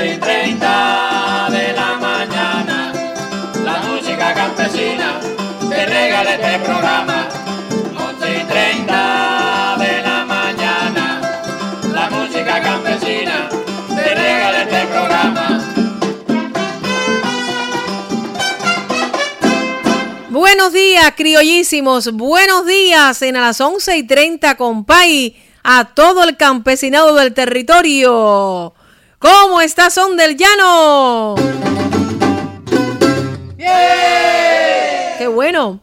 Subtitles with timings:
[0.00, 2.92] 12 y 30 de la mañana.
[3.62, 5.20] La música campesina
[5.68, 7.28] te regala este programa.
[8.16, 11.20] 11 y 30 de la mañana.
[11.92, 13.50] La música campesina
[13.94, 15.60] te regala este programa.
[20.30, 22.10] Buenos días, criollísimos.
[22.12, 28.72] Buenos días en las 11 y 30 compay a todo el campesinado del territorio.
[29.20, 31.34] ¿Cómo está Son del Llano?
[35.18, 35.82] ¡Qué bueno!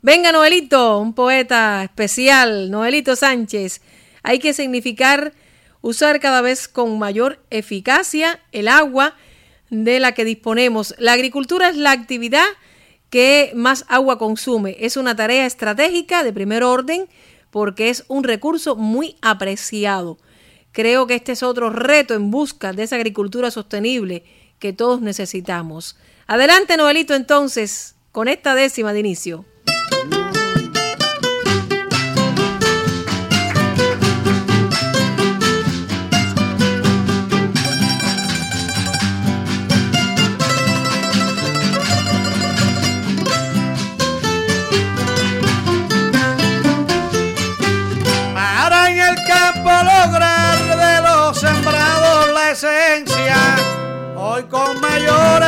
[0.00, 3.80] Venga, Noelito, un poeta especial, Noelito Sánchez.
[4.22, 5.32] Hay que significar
[5.80, 9.16] usar cada vez con mayor eficacia el agua
[9.70, 10.94] de la que disponemos.
[10.98, 12.46] La agricultura es la actividad
[13.10, 14.76] que más agua consume.
[14.78, 17.08] Es una tarea estratégica de primer orden
[17.50, 20.16] porque es un recurso muy apreciado.
[20.72, 24.24] Creo que este es otro reto en busca de esa agricultura sostenible
[24.58, 25.96] que todos necesitamos.
[26.26, 29.44] Adelante, Noelito, entonces, con esta décima de inicio.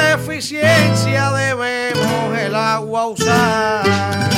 [0.01, 4.30] Mayor eficiencia debemos el agua usar.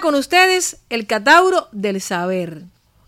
[0.00, 2.64] Con ustedes, el Catauro del Saber.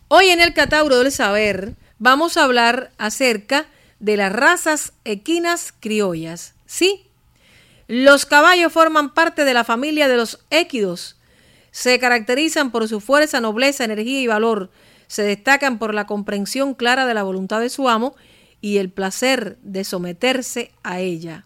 [0.09, 3.67] Hoy en el Catauro del Saber vamos a hablar acerca
[3.99, 6.55] de las razas equinas criollas.
[6.65, 7.07] Sí,
[7.87, 11.17] los caballos forman parte de la familia de los équidos.
[11.71, 14.71] Se caracterizan por su fuerza, nobleza, energía y valor.
[15.07, 18.17] Se destacan por la comprensión clara de la voluntad de su amo
[18.63, 21.45] y el placer de someterse a ella.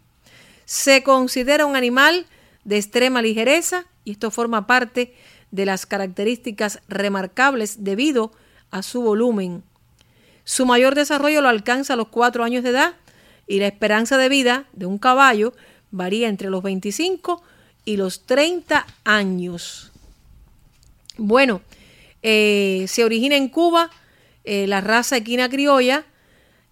[0.65, 2.27] Se considera un animal
[2.65, 5.15] de extrema ligereza y esto forma parte
[5.51, 8.33] de las características remarcables debido
[8.71, 9.63] a su volumen.
[10.45, 12.95] Su mayor desarrollo lo alcanza a los cuatro años de edad
[13.47, 15.53] y la esperanza de vida de un caballo
[15.91, 17.43] varía entre los 25
[17.85, 19.93] y los 30 años.
[21.17, 21.61] Bueno,
[22.23, 23.91] eh, se origina en Cuba
[24.45, 26.05] eh, la raza equina criolla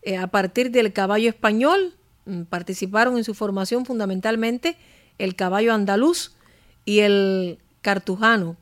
[0.02, 1.94] eh, a partir del caballo español.
[2.24, 4.76] Mm, participaron en su formación fundamentalmente
[5.18, 6.32] el caballo andaluz
[6.84, 8.56] y el cartujano.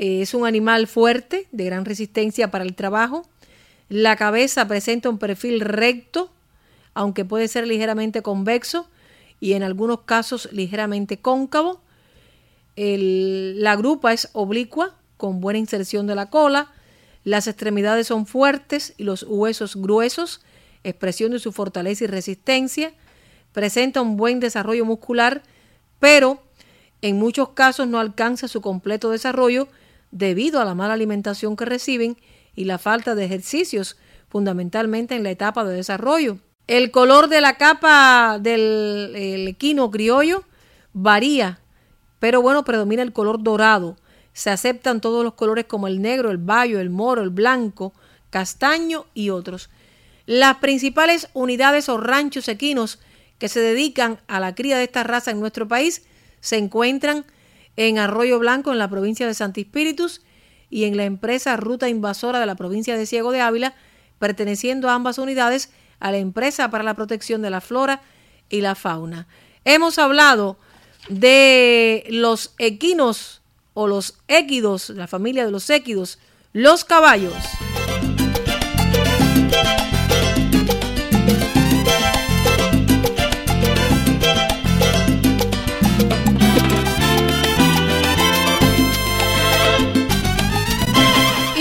[0.00, 3.26] Es un animal fuerte, de gran resistencia para el trabajo.
[3.90, 6.30] La cabeza presenta un perfil recto,
[6.94, 8.88] aunque puede ser ligeramente convexo
[9.40, 11.82] y en algunos casos ligeramente cóncavo.
[12.76, 16.72] la grupa es oblicua, con buena inserción de la cola.
[17.22, 20.40] Las extremidades son fuertes y los huesos gruesos,
[20.82, 22.94] expresión de su fortaleza y resistencia.
[23.52, 25.42] Presenta un buen desarrollo muscular,
[25.98, 26.40] pero
[27.02, 29.68] en muchos casos no alcanza su completo desarrollo
[30.10, 32.16] debido a la mala alimentación que reciben
[32.54, 33.96] y la falta de ejercicios,
[34.28, 36.38] fundamentalmente en la etapa de desarrollo.
[36.66, 40.44] El color de la capa del equino criollo
[40.92, 41.60] varía,
[42.18, 43.96] pero bueno, predomina el color dorado.
[44.32, 47.92] Se aceptan todos los colores como el negro, el bayo, el moro, el blanco,
[48.30, 49.68] castaño y otros.
[50.26, 53.00] Las principales unidades o ranchos equinos
[53.38, 56.04] que se dedican a la cría de esta raza en nuestro país
[56.40, 57.24] se encuentran
[57.76, 60.22] en Arroyo Blanco, en la provincia de Santi Espíritus,
[60.70, 63.74] y en la empresa Ruta Invasora de la provincia de Ciego de Ávila,
[64.18, 68.02] perteneciendo a ambas unidades a la empresa para la protección de la flora
[68.48, 69.26] y la fauna.
[69.64, 70.58] Hemos hablado
[71.08, 73.42] de los equinos
[73.74, 76.18] o los équidos, la familia de los équidos,
[76.52, 77.34] los caballos.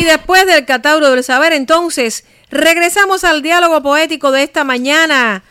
[0.09, 5.43] Después del Catauro del Saber, entonces, regresamos al diálogo poético de esta mañana.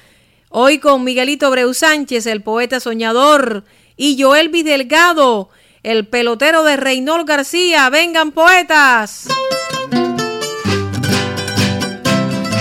[0.49, 3.63] Hoy con Miguelito Breu Sánchez, el poeta soñador,
[3.97, 5.51] y Joel Delgado,
[5.85, 7.89] el pelotero de Reynol García.
[7.89, 9.29] Vengan poetas.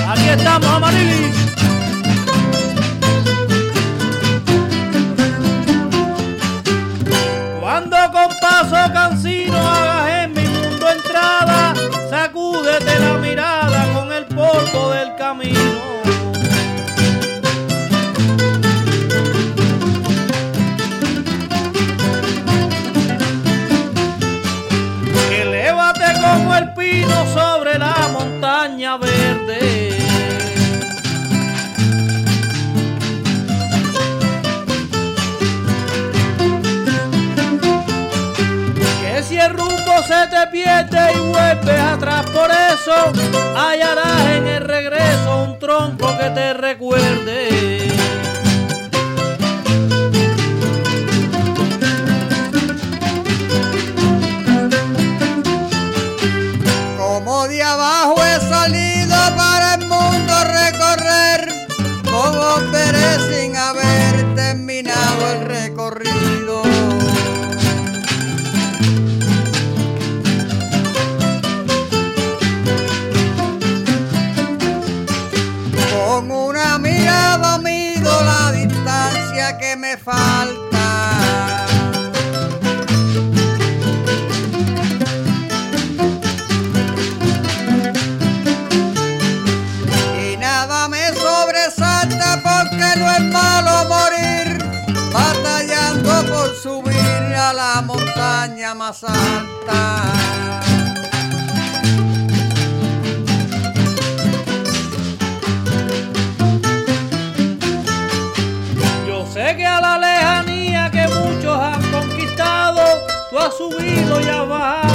[0.08, 1.27] Aquí estamos, Amarilis.
[12.80, 13.57] Sacúdete la mirada
[40.04, 43.12] se te pierde y vuelves atrás por eso,
[43.56, 47.88] hallarás en el regreso un tronco que te recuerde.
[57.48, 61.68] de abajo he salido para el mundo recorrer,
[62.04, 63.87] como veré haber
[91.68, 94.58] distancia que me falta que no es malo morir,
[95.12, 100.67] batallando por subir a la montaña más alta.
[113.58, 114.87] Subido y has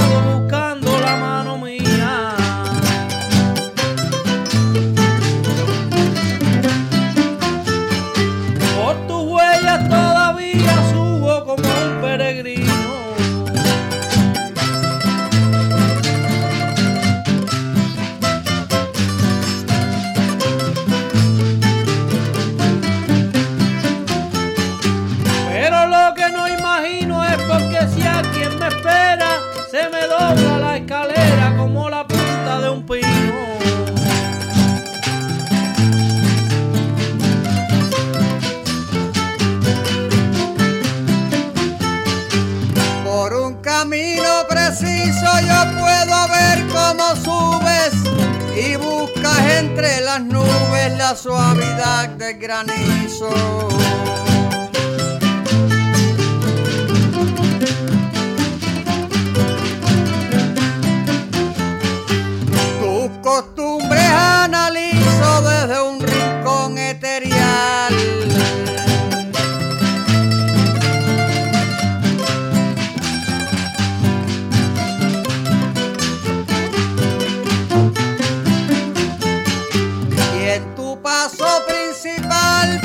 [52.23, 53.72] de granizo.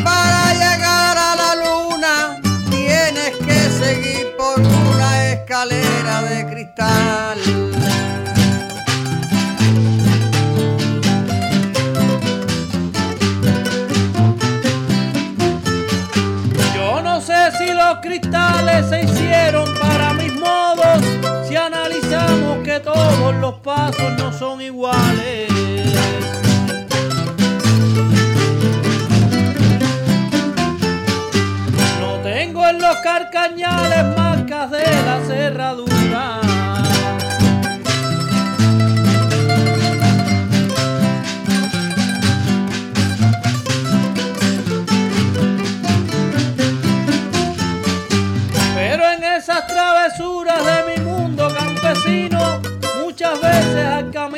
[0.02, 7.38] Para llegar a la luna tienes que seguir por una escalera de cristal.
[16.75, 21.02] Yo no sé si los cristales se hicieron para mis modos,
[21.47, 25.48] si analizamos que todos los pasos no son iguales.
[33.40, 36.40] cañales marcas de la cerradura.
[48.75, 52.61] Pero en esas travesuras de mi mundo campesino,
[53.00, 54.38] muchas veces al camino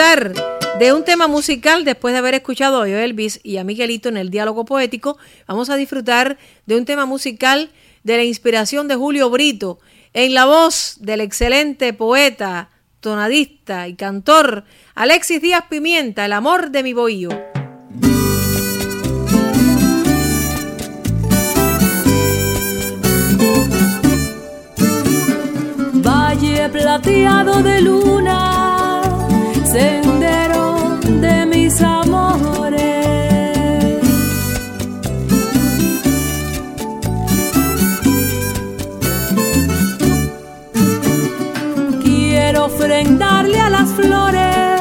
[0.00, 4.30] de un tema musical después de haber escuchado a Elvis y a Miguelito en el
[4.30, 5.18] diálogo poético.
[5.46, 7.70] Vamos a disfrutar de un tema musical
[8.02, 9.78] de la inspiración de Julio Brito
[10.14, 14.64] en la voz del excelente poeta, tonadista y cantor
[14.94, 17.28] Alexis Díaz Pimienta, El amor de mi bohío.
[25.92, 28.59] Valle plateado de luna,
[42.90, 44.80] Quiero ofrendarle a las flores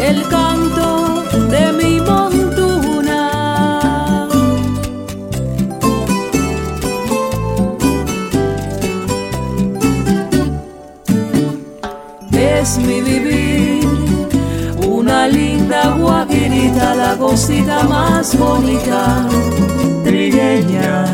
[0.00, 3.18] el canto de mi montuna.
[12.30, 13.84] Es mi vivir
[14.86, 19.26] una linda guajirita, la cosita más bonita,
[20.04, 21.04] trigueña.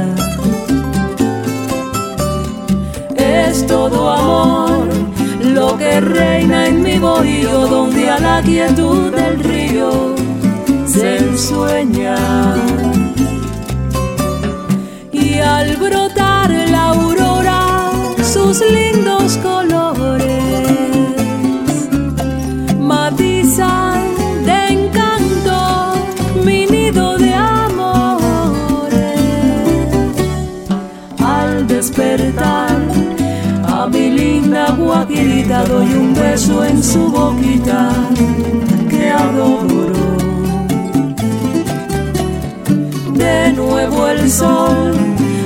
[3.16, 4.93] Es todo amor
[5.54, 10.14] lo que reina en mi bohío, donde a la quietud del río
[10.86, 12.16] se ensueña.
[15.12, 17.90] Y al brotar la aurora,
[18.22, 20.03] sus lindos colores
[34.94, 37.90] guajirita doy un beso en su boquita
[38.88, 39.92] que adoro.
[43.12, 44.94] De nuevo el sol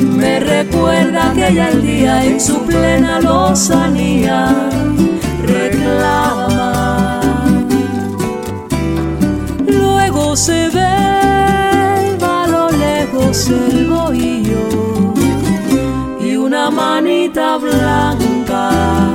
[0.03, 4.55] me recuerda que ya el día en su plena lozanía
[5.47, 7.21] reclama.
[9.67, 10.95] Luego se ve
[12.39, 14.65] a lo lejos el bohío
[16.21, 19.08] y una manita blanca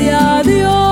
[0.00, 0.89] hacia Dios.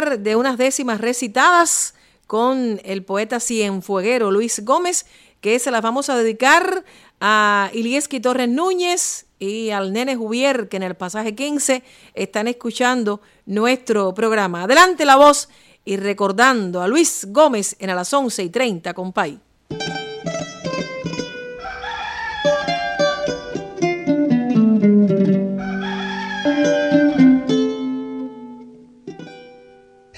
[0.00, 1.94] De unas décimas recitadas
[2.26, 5.06] con el poeta cienfueguero Luis Gómez,
[5.40, 6.84] que se las vamos a dedicar
[7.20, 11.82] a Ilieski Torres Núñez y al Nene Juvier, que en el pasaje 15
[12.14, 14.62] están escuchando nuestro programa.
[14.62, 15.48] Adelante la voz
[15.84, 19.40] y recordando a Luis Gómez en a las 11 y 30, compay.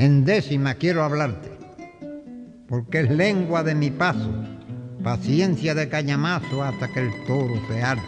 [0.03, 1.49] En décima quiero hablarte,
[2.67, 4.35] porque es lengua de mi paso,
[5.05, 8.03] paciencia de cañamazo hasta que el toro se arte.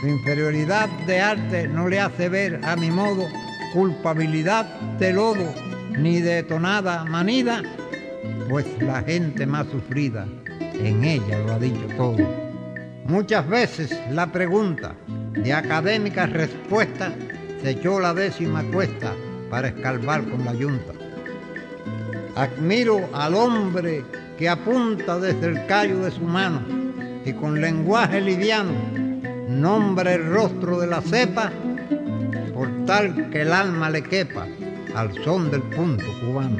[0.00, 3.26] Su inferioridad de arte no le hace ver, a mi modo,
[3.74, 4.64] culpabilidad
[4.98, 5.52] de lodo,
[5.98, 7.62] ni de tonada manida,
[8.48, 10.26] pues la gente más sufrida
[10.82, 12.26] en ella lo ha dicho todo.
[13.04, 14.94] Muchas veces la pregunta
[15.34, 17.12] de académica respuesta
[17.62, 19.12] se echó la décima cuesta
[19.50, 20.92] para escalvar con la yunta.
[22.36, 24.04] Admiro al hombre
[24.38, 26.62] que apunta desde el callo de su mano
[27.24, 28.72] y con lenguaje liviano
[29.48, 31.50] nombra el rostro de la cepa
[32.54, 34.46] por tal que el alma le quepa
[34.94, 36.56] al son del punto cubano.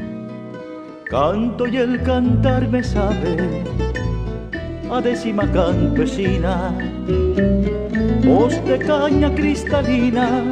[1.08, 3.64] Canto y el cantar me sabe
[4.90, 6.72] a décima campesina,
[8.24, 10.44] voz de caña cristalina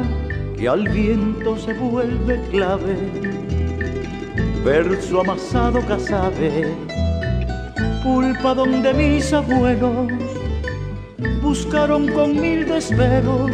[0.57, 2.95] que al viento se vuelve clave,
[4.65, 6.75] verso amasado casabe,
[8.03, 10.11] pulpa donde mis abuelos
[11.41, 13.51] buscaron con mil desvelos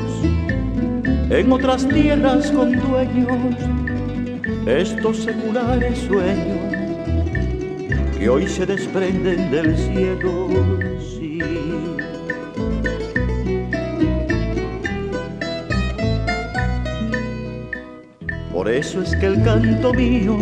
[1.29, 3.55] en otras tierras con dueños
[4.65, 6.73] estos seculares sueños
[8.17, 10.82] que hoy se desprenden del cielo.
[18.73, 20.35] Eso es que el canto mío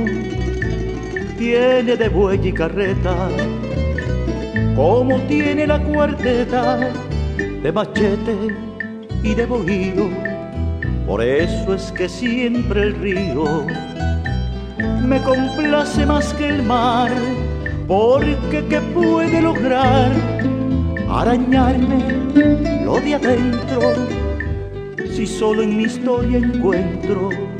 [1.37, 3.29] tiene de buey y carreta,
[4.75, 6.79] como tiene la cuarteta
[7.61, 8.35] de machete
[9.23, 10.09] y de bohío.
[11.05, 13.65] Por eso es que siempre el río
[15.03, 17.11] me complace más que el mar,
[17.85, 20.11] porque ¿qué puede lograr
[21.09, 23.81] arañarme lo de adentro
[25.11, 27.50] si solo en mi historia encuentro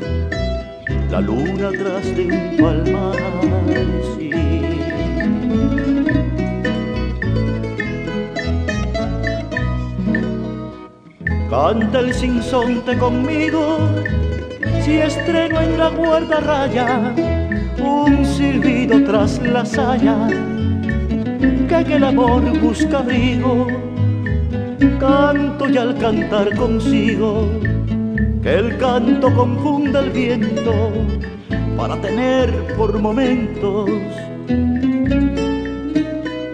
[1.12, 3.16] la luna atrás de un palmar?
[11.50, 13.62] Canta el sinsonte conmigo
[14.82, 17.14] si estreno en la guarda raya
[17.78, 20.16] un silbido tras la saya
[21.68, 23.66] que en el amor busca abrigo
[24.98, 27.50] canto y al cantar consigo
[28.42, 29.34] que el canto
[29.92, 30.92] confunda el viento
[31.76, 33.90] para tener por momentos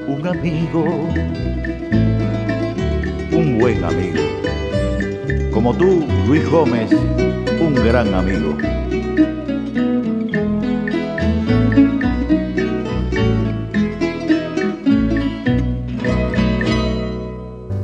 [0.07, 0.85] un amigo
[3.33, 4.23] un buen amigo.
[5.53, 6.91] Como tú Luis Gómez
[7.61, 8.57] un gran amigo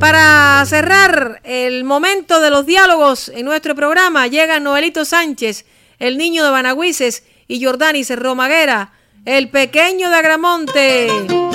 [0.07, 5.65] Para cerrar el momento de los diálogos en nuestro programa, llegan Noelito Sánchez,
[5.97, 8.93] el niño de Banagüises, y Jordani Cerro Maguera,
[9.25, 11.54] el pequeño de Agramonte.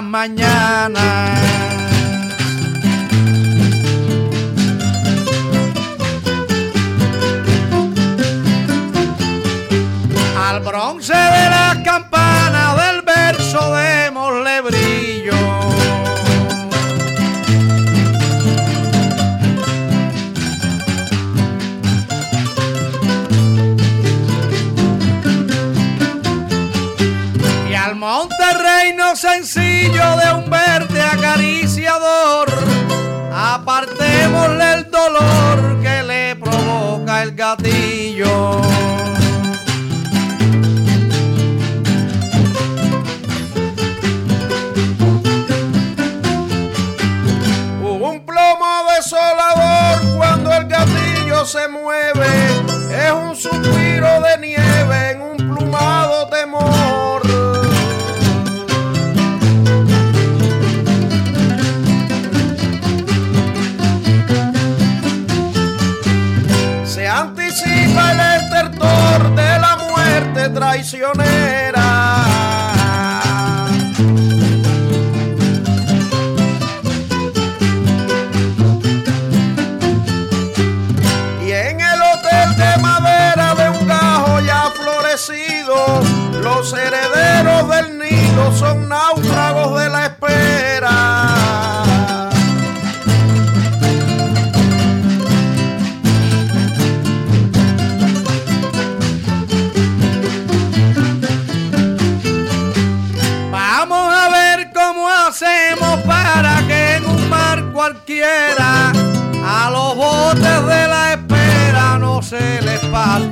[0.00, 1.61] De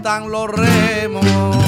[0.02, 1.59] cantan los remos.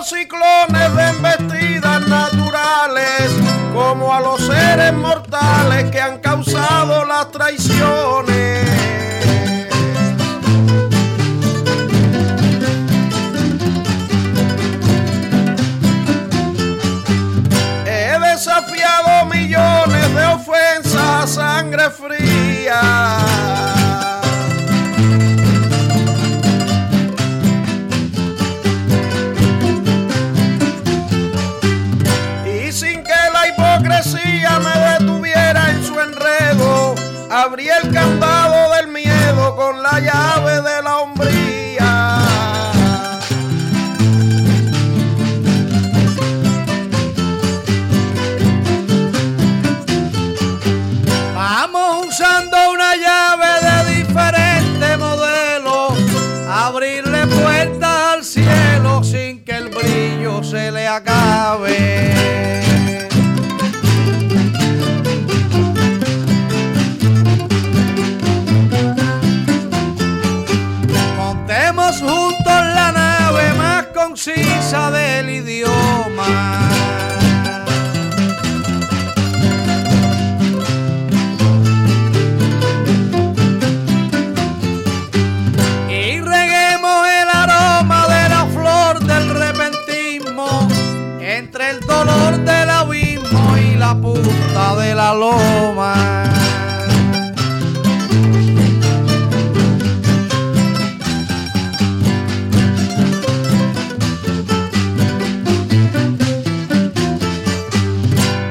[0.00, 3.30] los ciclones ven vestidas naturales,
[3.74, 8.29] como a los seres mortales que han causado las traiciones.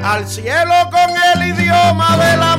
[0.04, 2.58] Al cielo con el idioma de la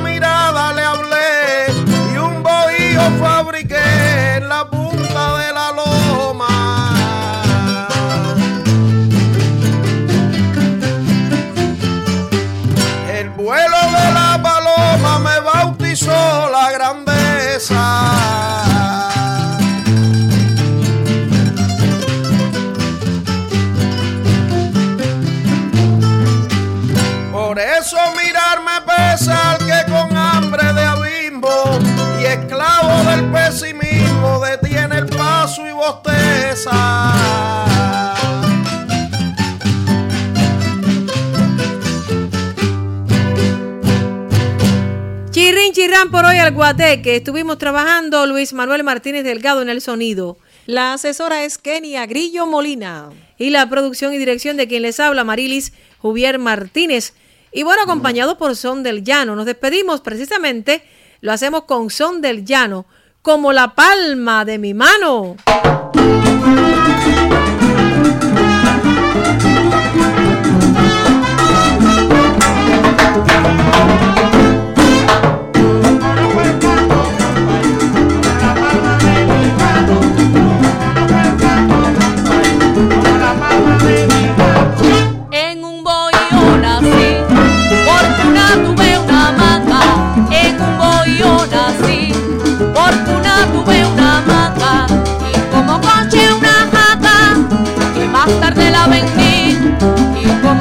[45.91, 47.17] Ran por hoy al Guateque.
[47.17, 50.37] Estuvimos trabajando Luis Manuel Martínez Delgado en el sonido.
[50.65, 53.09] La asesora es Kenia Grillo Molina.
[53.37, 57.13] Y la producción y dirección de quien les habla, Marilis Juvier Martínez.
[57.51, 59.35] Y bueno, acompañado por Son del Llano.
[59.35, 60.81] Nos despedimos precisamente,
[61.19, 62.85] lo hacemos con Son del Llano,
[63.21, 65.35] como la palma de mi mano.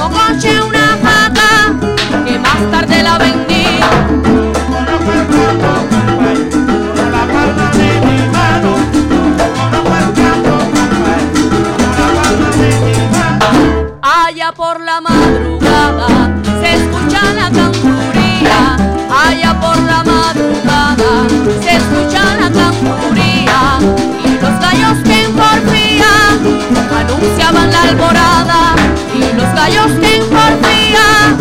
[0.01, 0.80] como coche una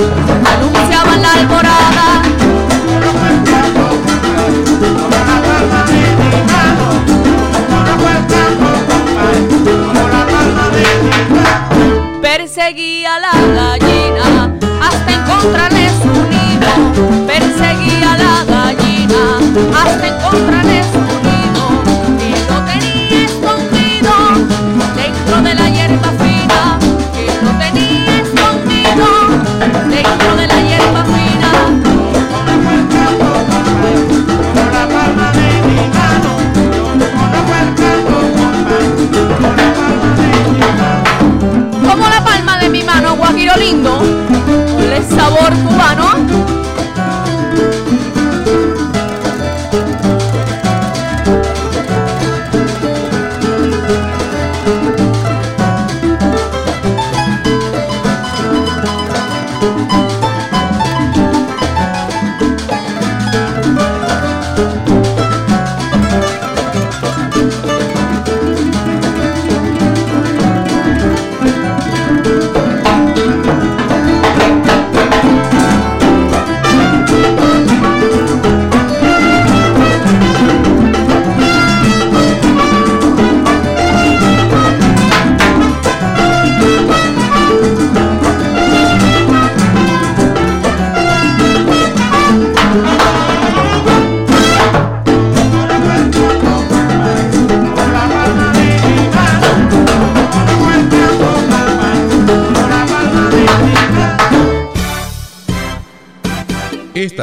[0.02, 2.22] anunciaban la alborada.
[12.22, 16.70] Perseguía la gallina hasta encontrarle su nido.
[17.28, 19.40] Perseguía la gallina
[19.84, 20.79] hasta encontrarle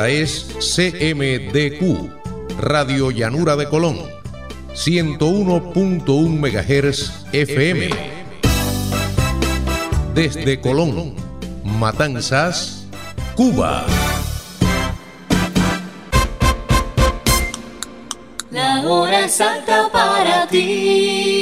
[0.05, 2.11] Es CMDQ,
[2.61, 3.99] Radio Llanura de Colón,
[4.75, 7.89] 101.1 MHz FM.
[10.15, 11.15] Desde Colón,
[11.65, 12.87] Matanzas,
[13.35, 13.87] Cuba.
[18.51, 19.39] La hora es
[19.91, 21.36] para ti.